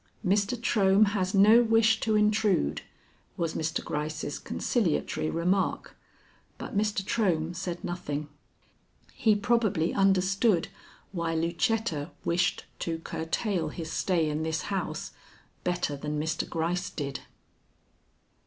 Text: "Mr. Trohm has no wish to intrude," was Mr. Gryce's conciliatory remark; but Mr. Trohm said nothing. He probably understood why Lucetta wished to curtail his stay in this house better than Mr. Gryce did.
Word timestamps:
"Mr. 0.25 0.57
Trohm 0.59 1.09
has 1.09 1.35
no 1.35 1.61
wish 1.61 1.99
to 1.99 2.15
intrude," 2.15 2.81
was 3.37 3.53
Mr. 3.53 3.85
Gryce's 3.85 4.39
conciliatory 4.39 5.29
remark; 5.29 5.95
but 6.57 6.75
Mr. 6.75 7.03
Trohm 7.05 7.53
said 7.55 7.83
nothing. 7.83 8.27
He 9.13 9.35
probably 9.35 9.93
understood 9.93 10.69
why 11.11 11.35
Lucetta 11.35 12.09
wished 12.25 12.65
to 12.79 12.97
curtail 12.97 13.69
his 13.69 13.91
stay 13.91 14.27
in 14.27 14.41
this 14.41 14.63
house 14.73 15.11
better 15.63 15.95
than 15.95 16.19
Mr. 16.19 16.49
Gryce 16.49 16.89
did. 16.89 17.19